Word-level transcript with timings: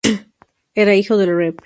Era 0.73 0.95
hijo 0.95 1.15
del 1.15 1.35
Rev. 1.37 1.55